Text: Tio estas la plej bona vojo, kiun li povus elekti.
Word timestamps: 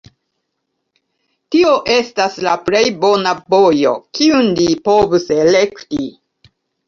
Tio 1.55 1.73
estas 1.95 2.37
la 2.47 2.55
plej 2.71 2.81
bona 3.05 3.33
vojo, 3.55 3.93
kiun 4.21 4.49
li 4.63 4.67
povus 4.91 5.29
elekti. 5.39 6.09